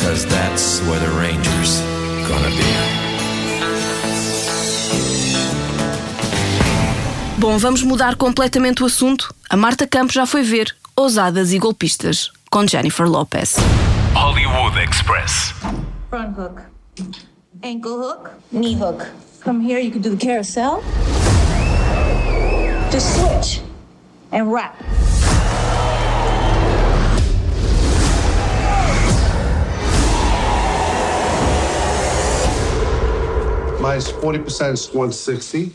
Cause 0.01 0.25
that's 0.27 0.81
where 0.87 1.01
the 1.01 1.11
ranger's 1.19 1.81
gonna 2.29 2.51
be. 2.51 2.99
Bom, 7.39 7.57
vamos 7.57 7.83
mudar 7.83 8.17
completamente 8.17 8.83
o 8.83 8.87
assunto. 8.87 9.33
A 9.49 9.57
Marta 9.57 9.87
Campos 9.87 10.15
já 10.15 10.27
foi 10.27 10.43
ver 10.43 10.75
Ousadas 10.97 11.53
e 11.53 11.59
Golpistas 11.59 12.31
com 12.51 12.67
Jennifer 12.67 13.07
Lopez. 13.07 13.57
Hollywood 14.15 14.77
Express. 14.79 15.55
Front 16.11 16.37
hook. 16.37 16.63
Ankle 17.63 17.99
hook. 17.99 18.31
Knee 18.51 18.75
hook. 18.75 19.07
From 19.41 19.61
here, 19.61 19.81
you 19.81 19.93
can 19.93 20.01
do 20.01 20.11
the 20.11 20.17
carousel. 20.17 20.83
Just 22.91 23.17
switch 23.17 23.61
and 24.33 24.51
wrap. 24.53 24.81
Minus 33.81 34.11
40% 34.11 34.73
is 34.73 34.89
160. 34.89 35.73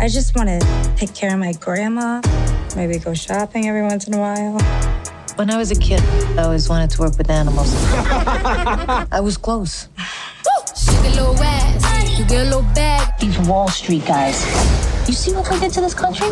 I 0.00 0.08
just 0.08 0.34
want 0.36 0.48
to 0.48 0.94
take 0.96 1.14
care 1.14 1.34
of 1.34 1.38
my 1.38 1.52
grandma, 1.54 2.22
maybe 2.74 2.98
go 2.98 3.14
shopping 3.14 3.68
every 3.68 3.82
once 3.82 4.06
in 4.06 4.14
a 4.14 4.18
while. 4.18 4.58
When 5.36 5.50
I 5.50 5.56
was 5.56 5.70
a 5.70 5.74
kid, 5.74 6.00
I 6.38 6.44
always 6.44 6.68
wanted 6.68 6.90
to 6.90 7.00
work 7.00 7.18
with 7.18 7.30
animals. 7.30 7.72
I 9.12 9.20
was 9.20 9.36
close. 9.36 9.88
Shake 10.76 10.98
a 10.98 11.08
little 11.10 11.36
ass, 11.42 11.87
you 12.18 12.24
get 12.26 12.40
a 12.40 12.44
little 12.44 12.62
bag. 12.74 13.18
These 13.20 13.38
Wall 13.48 13.68
Street 13.68 14.04
guys. 14.06 14.44
You 15.06 15.14
see 15.14 15.32
what 15.32 15.46
they 15.46 15.58
did 15.60 15.72
to 15.72 15.80
this 15.80 15.94
country? 15.94 16.28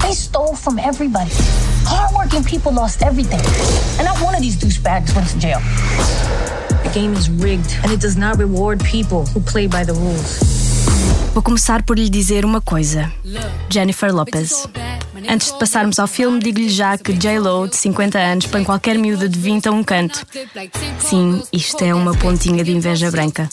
They 0.00 0.12
stole 0.12 0.56
from 0.56 0.78
everybody. 0.78 1.30
Hardworking 1.84 2.44
people 2.44 2.72
lost 2.72 3.02
everything. 3.02 3.40
And 3.98 4.06
not 4.06 4.20
one 4.22 4.34
of 4.34 4.40
these 4.40 4.56
douchebags 4.56 5.14
went 5.14 5.28
to 5.28 5.38
jail. 5.38 5.60
The 6.82 6.90
game 6.94 7.12
is 7.12 7.28
rigged, 7.30 7.76
and 7.82 7.92
it 7.92 8.00
does 8.00 8.16
not 8.16 8.38
reward 8.38 8.82
people 8.82 9.26
who 9.26 9.40
play 9.40 9.66
by 9.66 9.84
the 9.84 9.92
rules. 9.92 10.40
Vou 11.34 11.42
começar 11.42 11.82
por 11.82 11.96
lhe 11.96 12.08
dizer 12.08 12.44
uma 12.44 12.60
coisa. 12.60 13.12
Jennifer 13.68 14.12
Lopez. 14.12 14.66
Antes 15.28 15.52
de 15.52 15.58
passarmos 15.58 15.98
ao 15.98 16.06
filme, 16.06 16.40
digo-lhe 16.40 16.70
já 16.70 16.96
que 16.96 17.12
J-Lo, 17.12 17.68
de 17.68 17.76
50 17.76 18.18
anos, 18.18 18.46
põe 18.46 18.64
qualquer 18.64 18.96
miúda 18.98 19.28
de 19.28 19.38
20 19.38 19.68
a 19.68 19.72
um 19.72 19.84
canto. 19.84 20.26
Sim, 20.98 21.42
isto 21.52 21.84
é 21.84 21.94
uma 21.94 22.14
pontinha 22.14 22.64
de 22.64 22.72
inveja 22.72 23.10
branca. 23.10 23.46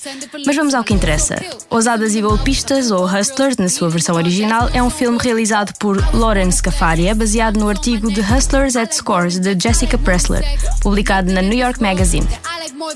Mas 0.46 0.55
vamos 0.55 0.74
ao 0.74 0.86
que 0.86 0.94
interessa. 0.94 1.36
Ousadas 1.70 2.15
e 2.15 2.22
Golpistas, 2.22 2.91
ou 2.91 3.05
Hustlers, 3.05 3.58
na 3.58 3.67
sua 3.67 3.89
versão 3.89 4.15
original, 4.15 4.70
é 4.74 4.82
um 4.82 4.89
filme 4.89 5.17
realizado 5.22 5.74
por 5.77 5.98
Lauren 6.15 6.50
Scafaria, 6.50 7.13
baseado 7.13 7.58
no 7.58 7.67
artigo 7.67 8.10
The 8.13 8.22
Hustlers 8.22 8.77
at 8.77 8.94
Scores, 8.94 9.38
de 9.38 9.53
Jessica 9.60 9.98
Pressler, 9.98 10.46
publicado 10.82 11.29
na 11.34 11.41
New 11.41 11.60
York 11.60 11.82
Magazine. 11.82 12.27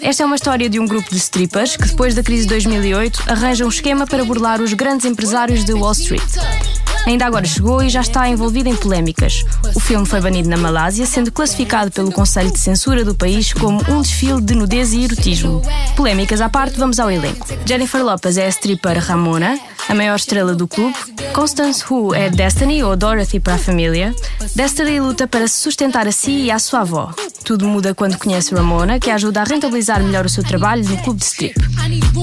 Esta 0.01 0.23
é 0.23 0.25
uma 0.25 0.35
história 0.37 0.69
de 0.69 0.79
um 0.79 0.87
grupo 0.87 1.09
de 1.09 1.17
strippers 1.17 1.75
que, 1.75 1.85
depois 1.85 2.15
da 2.15 2.23
crise 2.23 2.43
de 2.43 2.49
2008, 2.49 3.23
arranja 3.27 3.65
um 3.65 3.69
esquema 3.69 4.07
para 4.07 4.23
burlar 4.23 4.61
os 4.61 4.71
grandes 4.71 5.05
empresários 5.05 5.65
de 5.65 5.73
Wall 5.73 5.91
Street. 5.91 6.23
Ainda 7.05 7.25
agora 7.25 7.45
chegou 7.45 7.81
e 7.81 7.89
já 7.89 8.01
está 8.01 8.27
envolvido 8.29 8.69
em 8.69 8.75
polémicas. 8.75 9.43
O 9.75 9.79
filme 9.79 10.05
foi 10.05 10.21
banido 10.21 10.49
na 10.49 10.57
Malásia, 10.57 11.05
sendo 11.05 11.31
classificado 11.31 11.91
pelo 11.91 12.11
Conselho 12.11 12.51
de 12.51 12.59
Censura 12.59 13.03
do 13.03 13.15
país 13.15 13.51
como 13.53 13.81
um 13.89 14.01
desfile 14.01 14.41
de 14.41 14.53
nudez 14.55 14.93
e 14.93 15.03
erotismo. 15.03 15.61
Polémicas 15.95 16.41
à 16.41 16.49
parte, 16.49 16.77
vamos 16.77 16.99
ao 16.99 17.09
elenco. 17.09 17.47
Jennifer 17.65 18.03
Lopez 18.03 18.37
é 18.37 18.45
a 18.45 18.49
stripper 18.49 18.99
Ramona, 18.99 19.59
a 19.87 19.95
maior 19.95 20.15
estrela 20.15 20.53
do 20.53 20.67
clube. 20.67 20.95
Constance 21.33 21.83
Wu 21.89 22.13
é 22.13 22.29
Destiny, 22.29 22.83
ou 22.83 22.95
Dorothy 22.95 23.39
para 23.39 23.55
a 23.55 23.57
família. 23.57 24.13
Destiny 24.55 24.99
luta 24.99 25.27
para 25.27 25.47
se 25.47 25.59
sustentar 25.59 26.07
a 26.07 26.11
si 26.11 26.31
e 26.31 26.51
à 26.51 26.59
sua 26.59 26.81
avó. 26.81 27.13
Tudo 27.43 27.67
muda 27.67 27.95
quando 27.95 28.17
conhece 28.17 28.53
Ramona, 28.53 28.99
que 28.99 29.09
ajuda 29.09 29.41
a 29.41 29.43
rentabilizar 29.43 30.03
melhor 30.03 30.25
o 30.25 30.29
seu 30.29 30.43
trabalho 30.43 30.87
no 30.87 30.97
clube 30.97 31.19
de 31.19 31.25
strip. 31.25 31.55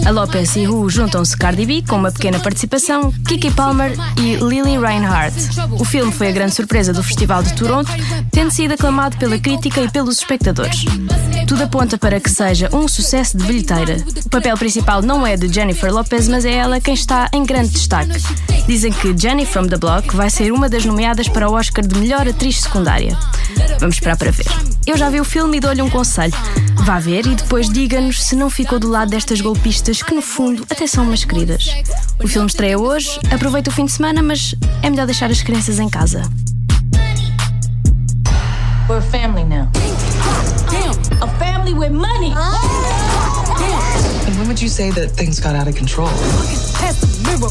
A 0.04 0.10
Lopez 0.10 0.54
e 0.54 0.66
Wu 0.68 0.88
juntam-se 0.88 1.36
Cardi 1.36 1.66
B 1.66 1.82
com 1.88 1.96
uma 1.96 2.12
pequena 2.12 2.38
participação, 2.38 3.12
Kiki 3.26 3.50
Palmer 3.50 3.92
e 4.20 4.36
Lily 4.66 4.78
Reinhardt. 4.78 5.36
O 5.78 5.84
filme 5.84 6.10
foi 6.10 6.28
a 6.28 6.32
grande 6.32 6.52
surpresa 6.52 6.92
do 6.92 7.00
Festival 7.00 7.40
de 7.40 7.54
Toronto, 7.54 7.90
tendo 8.32 8.50
sido 8.50 8.72
aclamado 8.72 9.16
pela 9.16 9.38
crítica 9.38 9.80
e 9.80 9.88
pelos 9.88 10.18
espectadores. 10.18 10.84
Tudo 11.46 11.62
aponta 11.62 11.96
para 11.96 12.18
que 12.18 12.28
seja 12.28 12.68
um 12.72 12.88
sucesso 12.88 13.38
de 13.38 13.44
bilheteira. 13.44 13.96
O 14.24 14.28
papel 14.28 14.56
principal 14.56 15.02
não 15.02 15.24
é 15.24 15.36
de 15.36 15.52
Jennifer 15.52 15.92
Lopez, 15.92 16.26
mas 16.26 16.44
é 16.44 16.54
ela 16.54 16.80
quem 16.80 16.94
está 16.94 17.28
em 17.32 17.44
grande 17.44 17.70
destaque. 17.70 18.20
Dizem 18.66 18.92
que 18.92 19.16
Jenny 19.16 19.46
from 19.46 19.68
the 19.68 19.76
Block 19.76 20.16
vai 20.16 20.28
ser 20.28 20.52
uma 20.52 20.68
das 20.68 20.84
nomeadas 20.84 21.28
para 21.28 21.48
o 21.48 21.54
Oscar 21.54 21.86
de 21.86 21.96
melhor 22.00 22.26
atriz 22.26 22.62
secundária. 22.62 23.16
Vamos 23.78 23.96
esperar 23.96 24.16
para 24.16 24.32
ver. 24.32 24.46
Eu 24.84 24.96
já 24.96 25.08
vi 25.08 25.20
o 25.20 25.24
filme 25.24 25.58
e 25.58 25.60
dou-lhe 25.60 25.82
um 25.82 25.90
conselho. 25.90 26.34
Vá 26.84 26.98
ver 26.98 27.26
e 27.26 27.34
depois 27.34 27.68
diga-nos 27.68 28.24
se 28.24 28.34
não 28.34 28.50
ficou 28.50 28.78
do 28.78 28.88
lado 28.88 29.10
destas 29.10 29.40
golpistas 29.40 30.02
que, 30.02 30.14
no 30.14 30.22
fundo, 30.22 30.64
até 30.68 30.86
são 30.86 31.04
umas 31.04 31.24
queridas. 31.24 31.64
O 32.22 32.26
filme 32.26 32.48
estreia 32.48 32.78
hoje, 32.78 33.18
aproveita 33.30 33.70
o 33.70 33.72
fim 33.72 33.84
de 33.84 33.92
semana, 33.92 34.22
mas 34.22 34.54
é 34.82 34.90
melhor 34.90 35.06
deixar 35.06 35.30
as 35.30 35.42
crianças 35.42 35.78
em 35.78 35.88
casa. 35.88 36.22
We're 38.88 38.98
a 38.98 39.02
family 39.02 39.44
now. 39.44 39.68
Damn, 40.70 41.22
a 41.22 41.26
family 41.38 41.74
with 41.74 41.90
money. 41.90 42.30
Damn. 42.30 44.26
And 44.26 44.38
when 44.38 44.48
would 44.48 44.62
you 44.62 44.68
say 44.68 44.90
that 44.90 45.10
things 45.10 45.40
got 45.40 45.56
out 45.56 45.66
of 45.66 45.74
control? 45.74 46.06
Look 46.06 46.50
at 46.50 46.60
Tessa, 46.78 47.06
mirror, 47.22 47.50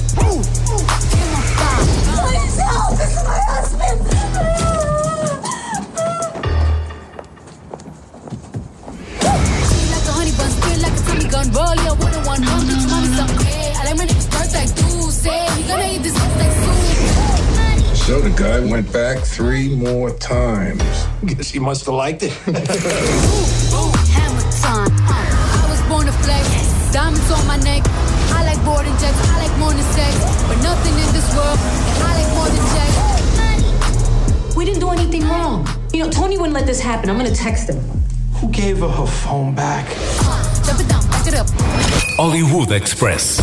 guy 18.45 18.59
went 18.59 18.91
back 18.93 19.17
three 19.23 19.75
more 19.75 20.11
times. 20.11 20.83
Guess 21.25 21.49
he 21.49 21.59
must 21.59 21.85
have 21.85 21.95
liked 21.95 22.21
it. 22.21 22.31
Ooh, 22.47 23.89
hammer 24.13 24.45
time. 24.61 24.93
Uh, 25.09 25.61
I 25.61 25.67
was 25.69 25.81
born 25.89 26.05
to 26.05 26.11
flex. 26.23 26.45
Diamonds 26.93 27.31
on 27.31 27.45
my 27.47 27.57
neck. 27.57 27.81
I 28.37 28.43
like 28.45 28.61
boarding 28.63 28.95
jets. 29.01 29.17
I 29.33 29.47
like 29.47 29.55
more 29.57 29.73
than 29.73 29.87
sex. 29.97 30.13
But 30.47 30.57
nothing 30.61 30.93
in 30.93 31.09
this 31.17 31.27
world. 31.35 31.57
And 31.89 31.97
I 32.05 32.11
like 32.21 32.31
more 32.37 32.49
than 32.53 32.63
checks. 32.73 34.55
We 34.55 34.63
didn't 34.63 34.81
do 34.81 34.89
anything 34.89 35.23
wrong. 35.27 35.67
You 35.91 36.03
know, 36.03 36.09
Tony 36.09 36.37
wouldn't 36.37 36.53
let 36.53 36.67
this 36.67 36.79
happen. 36.79 37.09
I'm 37.09 37.17
gonna 37.17 37.33
text 37.33 37.69
him. 37.69 37.79
Who 38.39 38.51
gave 38.51 38.77
her 38.79 38.89
her 38.89 39.07
phone 39.07 39.55
back? 39.55 39.87
Jump 40.65 40.79
it 40.81 40.87
down, 40.87 41.03
back 41.09 41.25
it 41.27 41.33
up. 41.33 41.47
Hollywood 42.17 42.71
Express. 42.71 43.41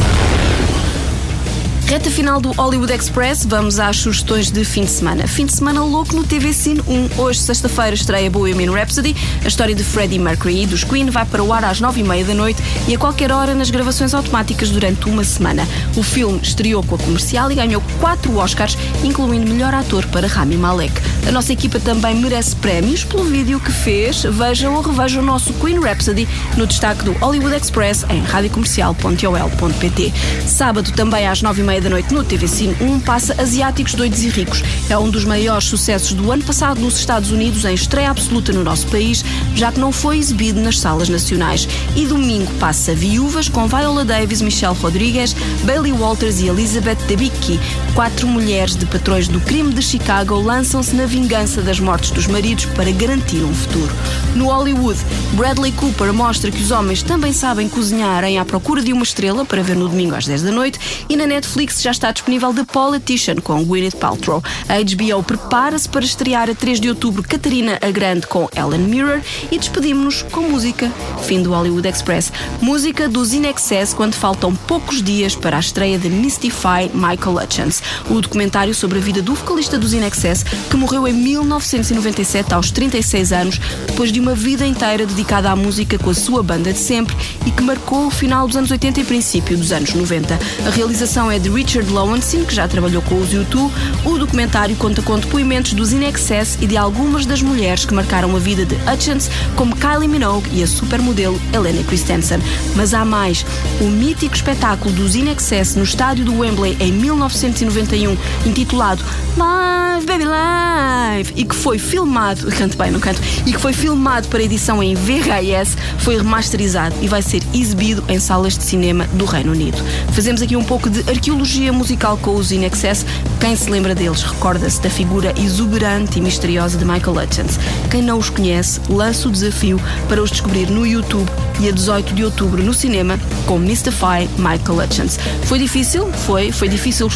Reta 1.93 2.11
final 2.11 2.41
do 2.41 2.53
Hollywood 2.53 2.91
Express, 2.91 3.45
vamos 3.45 3.79
às 3.79 3.99
sugestões 3.99 4.51
de 4.51 4.65
fim 4.65 4.85
de 4.85 4.91
semana. 4.91 5.27
Fim 5.27 5.45
de 5.45 5.53
semana 5.53 5.85
louco 5.85 6.17
no 6.17 6.25
TV 6.25 6.55
Cine 6.55 6.81
1. 6.89 7.21
Hoje, 7.21 7.41
sexta-feira, 7.41 7.95
estreia 7.95 8.31
Bohemian 8.31 8.73
Rhapsody. 8.73 9.15
A 9.45 9.47
história 9.47 9.75
de 9.75 9.85
Freddie 9.85 10.19
Mercury 10.19 10.63
e 10.63 10.67
dos 10.67 10.85
Queen 10.85 11.11
vai 11.11 11.27
para 11.27 11.45
o 11.45 11.53
ar 11.53 11.67
às 11.67 11.83
nove 11.83 12.01
e 12.01 12.03
meia 12.03 12.25
da 12.25 12.33
noite 12.33 12.63
e 12.89 12.95
a 12.95 12.99
qualquer 12.99 13.31
hora 13.31 13.55
nas 13.55 13.69
gravações 13.69 14.15
automáticas 14.15 14.71
durante 14.71 15.07
uma 15.07 15.23
semana. 15.23 15.69
O 15.95 16.03
filme 16.03 16.41
estreou 16.43 16.83
com 16.83 16.95
a 16.95 16.99
comercial 16.99 17.53
e 17.53 17.57
ganhou 17.57 17.83
quatro 18.01 18.39
Oscars, 18.39 18.79
incluindo 19.05 19.53
melhor 19.53 19.75
ator 19.75 20.07
para 20.07 20.27
Rami 20.27 20.57
Malek. 20.57 20.99
A 21.29 21.31
nossa 21.31 21.53
equipa 21.53 21.79
também 21.79 22.17
merece 22.17 22.57
prémios 22.57 23.05
pelo 23.05 23.25
vídeo 23.25 23.61
que 23.61 23.71
fez. 23.71 24.23
Veja 24.23 24.71
ou 24.71 24.81
reveja 24.81 25.21
o 25.21 25.23
nosso 25.23 25.53
Queen 25.55 25.79
Rhapsody 25.79 26.27
no 26.57 26.67
destaque 26.67 27.05
do 27.05 27.13
Hollywood 27.13 27.55
Express 27.55 28.07
em 28.09 28.23
radiocomercial.ol.pt. 28.23 30.13
Sábado, 30.47 30.91
também 30.93 31.29
às 31.29 31.43
nove 31.43 31.61
e 31.61 31.65
meia 31.65 31.82
da 31.83 31.91
noite 31.91 32.15
no 32.15 32.23
TV 32.23 32.47
Cine 32.47 32.77
1, 32.81 33.01
passa 33.01 33.35
Asiáticos 33.43 33.95
Doidos 33.95 34.23
e 34.23 34.29
Ricos. 34.29 34.63
É 34.89 34.97
um 34.97 35.11
dos 35.11 35.25
maiores 35.25 35.65
sucessos 35.65 36.13
do 36.13 36.31
ano 36.31 36.45
passado 36.45 36.81
nos 36.81 36.97
Estados 36.97 37.33
Unidos, 37.33 37.65
em 37.65 37.75
estreia 37.75 38.11
absoluta 38.11 38.53
no 38.53 38.63
nosso 38.63 38.87
país, 38.87 39.25
já 39.57 39.73
que 39.73 39.81
não 39.81 39.91
foi 39.91 40.19
exibido 40.19 40.61
nas 40.61 40.79
salas 40.79 41.09
nacionais. 41.09 41.69
E 41.97 42.07
domingo 42.07 42.53
passa 42.61 42.95
Viúvas 42.95 43.49
com 43.49 43.67
Viola 43.67 44.05
Davis, 44.05 44.41
Michelle 44.41 44.77
Rodrigues, 44.77 45.35
Bailey 45.65 45.93
Walters 45.93 46.41
e 46.41 46.47
Elizabeth 46.47 46.99
Debicki. 47.09 47.59
Quatro 47.95 48.29
mulheres 48.29 48.77
de 48.77 48.87
patrões 48.87 49.27
do 49.27 49.41
crime 49.41 49.73
de 49.75 49.83
Chicago 49.83 50.37
lançam-se 50.37 50.95
na 50.95 51.05
vingança 51.05 51.63
das 51.63 51.81
mortes 51.81 52.13
dos 52.13 52.29
maridos 52.29 52.67
para 52.67 52.91
garantir 52.93 53.43
um 53.43 53.53
futuro. 53.53 53.93
No 54.37 54.47
Hollywood, 54.47 55.01
Bradley 55.33 55.73
Cooper 55.73 56.13
mostra 56.13 56.51
que 56.51 56.63
os 56.63 56.71
homens 56.71 57.03
também 57.03 57.33
sabem 57.33 57.69
cozinhar 57.69 58.23
em 58.25 58.39
À 58.39 58.45
Procura 58.45 58.81
de 58.81 58.93
uma 58.93 59.03
Estrela 59.03 59.45
para 59.45 59.63
ver 59.63 59.75
no 59.75 59.89
domingo 59.89 60.15
às 60.15 60.27
10 60.27 60.43
da 60.43 60.53
noite 60.53 60.79
e 61.09 61.17
na 61.17 61.27
Netflix 61.27 61.62
já 61.71 61.91
está 61.91 62.11
disponível 62.11 62.53
The 62.53 62.65
Politician 62.65 63.37
com 63.37 63.65
Gwyneth 63.65 63.97
Paltrow. 63.97 64.43
A 64.69 64.75
HBO 64.79 65.23
prepara-se 65.23 65.89
para 65.89 66.05
estrear 66.05 66.51
a 66.51 66.55
3 66.55 66.81
de 66.81 66.89
outubro 66.89 67.23
Catarina 67.23 67.79
a 67.81 67.91
Grande 67.91 68.27
com 68.27 68.49
Ellen 68.57 68.81
Mirror 68.81 69.21
e 69.51 69.59
despedimos-nos 69.59 70.23
com 70.23 70.41
música. 70.41 70.91
Fim 71.25 71.43
do 71.43 71.51
Hollywood 71.51 71.87
Express. 71.87 72.33
Música 72.61 73.09
dos 73.09 73.33
In 73.33 73.45
Excess 73.45 73.95
quando 73.95 74.15
faltam 74.15 74.55
poucos 74.55 75.03
dias 75.03 75.37
para 75.37 75.57
a 75.57 75.61
estreia 75.61 75.99
de 75.99 76.09
Mystify 76.09 76.91
Michael 76.93 77.37
Hutchins, 77.37 77.83
o 78.11 78.21
documentário 78.21 78.75
sobre 78.75 78.99
a 78.99 79.03
vida 79.03 79.23
do 79.23 79.35
vocalista 79.35 79.79
dos 79.79 79.93
In 79.93 80.05
Excess 80.05 80.43
que 80.69 80.77
morreu 80.77 81.07
em 81.07 81.13
1997 81.13 82.55
aos 82.55 82.71
36 82.71 83.33
anos, 83.33 83.61
depois 83.87 84.11
de 84.11 84.19
uma 84.19 84.35
vida 84.35 84.67
inteira 84.67 85.07
dedicada 85.07 85.51
à 85.51 85.57
música 85.57 85.99
com 85.99 86.11
a 86.11 86.15
sua 86.15 86.43
banda 86.43 86.73
de 86.73 86.79
sempre 86.79 87.15
e 87.47 87.51
que 87.51 87.63
marcou 87.63 88.07
o 88.07 88.11
final 88.11 88.47
dos 88.47 88.57
anos 88.57 88.71
80 88.71 89.01
e 89.01 89.05
princípio 89.05 89.57
dos 89.57 89.71
anos 89.73 89.95
90. 89.95 90.39
A 90.67 90.71
realização 90.71 91.31
é 91.31 91.39
de 91.39 91.52
Richard 91.53 91.91
Lowenstein, 91.91 92.45
que 92.45 92.55
já 92.55 92.67
trabalhou 92.67 93.03
com 93.03 93.17
os 93.21 93.31
U2. 93.31 93.71
O 94.05 94.19
documentário 94.19 94.75
conta 94.77 95.03
com 95.03 95.19
depoimentos 95.19 95.73
dos 95.73 95.93
In 95.93 96.05
Excess 96.05 96.59
e 96.61 96.67
de 96.67 96.77
algumas 96.77 97.27
das 97.27 97.43
mulheres 97.43 97.85
que 97.85 97.95
marcaram 97.95 98.35
a 98.35 98.39
vida 98.39 98.65
de 98.65 98.75
Hutchins, 98.91 99.31
como 99.55 99.77
Kylie 99.77 100.09
Minogue 100.09 100.51
e 100.53 100.63
a 100.63 100.67
supermodelo 100.67 101.41
Helena 101.53 101.83
Christensen. 101.85 102.39
Mas 102.75 102.95
há 102.95 103.05
mais. 103.05 103.45
O 103.81 103.85
mítico 103.85 104.35
espetáculo 104.35 104.95
dos 104.95 105.15
In 105.15 105.31
Excess 105.31 105.77
no 105.77 105.85
estádio 105.85 106.25
do 106.25 106.39
Wembley 106.39 106.77
em 106.81 106.93
1991, 106.93 108.17
intitulado 108.47 109.03
Live 109.37 110.07
Baby 110.07 110.25
Live, 110.25 111.33
e 111.37 111.45
que 111.45 111.55
foi 111.55 111.79
filmado, 111.79 112.47
canto 112.57 112.77
bem, 112.77 112.91
não 112.91 112.99
canto, 112.99 113.21
e 113.47 113.53
que 113.53 113.59
foi 113.59 113.73
filmado 113.73 114.27
para 114.29 114.43
edição 114.43 114.83
em 114.83 114.95
VHS, 114.95 115.77
foi 115.99 116.17
remasterizado 116.17 116.95
e 117.01 117.09
vai 117.09 117.23
ser 117.23 117.43
exibido 117.55 118.03
em 118.09 118.19
salas 118.19 118.57
de 118.57 118.65
cinema 118.65 119.07
do 119.13 119.25
Reino 119.25 119.53
Unido. 119.53 119.79
Fazemos 120.13 120.43
aqui 120.43 120.57
um 120.57 120.65
pouco 120.65 120.91
de 120.91 121.01
arqueologia 121.09 121.42
musical 121.73 122.17
com 122.19 122.37
os 122.37 122.53
In 122.53 122.65
Excess. 122.65 123.05
Quem 123.41 123.57
se 123.57 123.69
lembra 123.69 123.95
deles 123.95 124.23
recorda-se 124.23 124.81
da 124.81 124.89
figura 124.89 125.35
exuberante 125.37 126.19
e 126.19 126.23
misteriosa 126.23 126.79
de 126.79 126.85
Michael 126.85 127.17
Hutchins. 127.17 127.59
Quem 127.91 128.01
não 128.01 128.19
os 128.19 128.31
conhece, 128.31 128.81
lança 128.89 129.29
o 129.29 129.33
desafio 129.33 129.81
para 130.09 130.23
os 130.23 130.31
descobrir 130.31 130.71
no 130.71 130.87
YouTube 130.87 131.29
e 131.61 131.69
a 131.69 131.73
18 131.73 132.15
de 132.15 132.25
outubro 132.25 132.63
no 132.63 132.73
cinema 132.73 133.19
com 133.47 133.59
Mystify 133.59 134.29
Michael 134.37 134.85
Hutchins. 134.85 135.19
Foi 135.45 135.59
difícil? 135.59 136.13
Foi. 136.13 136.53
Foi 136.53 136.69
difícil 136.69 137.09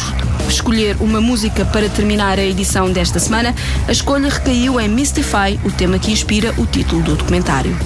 escolher 0.49 0.97
uma 0.99 1.21
música 1.21 1.63
para 1.65 1.87
terminar 1.87 2.37
a 2.37 2.43
edição 2.43 2.91
desta 2.91 3.19
semana. 3.19 3.55
A 3.87 3.91
escolha 3.91 4.29
recaiu 4.29 4.79
em 4.79 4.89
Mystify, 4.89 5.59
o 5.63 5.71
tema 5.71 5.97
que 5.99 6.11
inspira 6.11 6.53
o 6.57 6.65
título 6.65 7.01
do 7.01 7.15
documentário. 7.15 7.77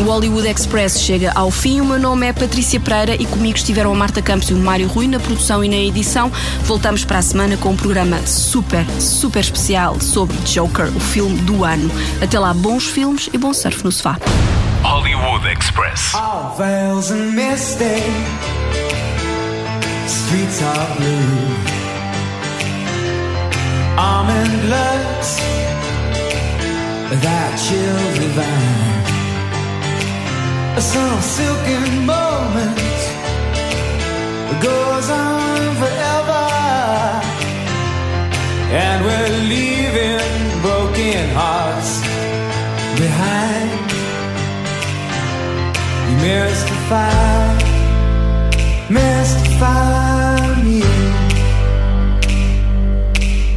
O 0.00 0.04
Hollywood 0.04 0.48
Express 0.48 1.00
chega 1.00 1.32
ao 1.34 1.50
fim. 1.50 1.80
O 1.80 1.84
meu 1.84 1.98
nome 1.98 2.26
é 2.26 2.32
Patrícia 2.32 2.80
Pereira 2.80 3.14
e 3.14 3.26
comigo 3.26 3.56
estiveram 3.56 3.92
a 3.92 3.94
Marta 3.94 4.20
Campos 4.20 4.50
e 4.50 4.54
o 4.54 4.56
Mário 4.56 4.88
Rui 4.88 5.06
na 5.06 5.20
produção 5.20 5.62
e 5.62 5.68
na 5.68 5.76
edição. 5.76 6.30
Voltamos 6.64 7.04
para 7.04 7.18
a 7.18 7.22
semana 7.22 7.56
com 7.56 7.70
um 7.70 7.76
programa 7.76 8.18
super, 8.26 8.84
super 9.00 9.40
especial 9.40 10.00
sobre 10.00 10.36
Joker, 10.38 10.86
o 10.96 11.00
filme 11.00 11.38
do 11.42 11.64
ano. 11.64 11.90
Até 12.20 12.38
lá, 12.38 12.52
bons 12.52 12.86
filmes 12.86 13.28
e 13.32 13.38
bom 13.38 13.52
surf 13.52 13.84
no 13.84 13.92
sofá. 13.92 14.18
Hollywood 14.82 15.46
Express. 15.46 16.14
All 16.14 16.54
veils 16.56 17.10
and 17.12 17.32
misty 17.34 18.02
Streets 20.06 20.60
are 20.62 20.96
blue 20.96 21.82
Almond 23.96 24.52
looks 24.68 25.36
That 27.22 27.56
chill 27.58 28.14
divine 28.20 29.01
Some 30.80 31.20
silken 31.20 32.06
moment 32.06 32.92
Goes 34.62 35.10
on 35.10 35.74
forever. 35.74 36.46
And 38.70 39.04
we're 39.04 39.36
leaving 39.48 40.60
broken 40.60 41.28
hearts 41.34 42.00
behind. 42.96 43.90
You 46.08 46.16
mystify, 46.26 47.58
mystify 48.88 50.62
me, 50.62 50.84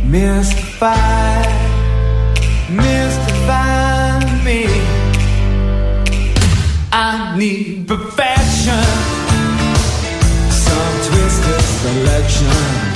mystify 0.09 1.54
I 6.97 7.35
need 7.37 7.89
perfection, 7.89 8.79
some 10.49 10.95
twisted 11.03 11.61
selection 11.61 12.94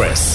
Express. 0.00 0.29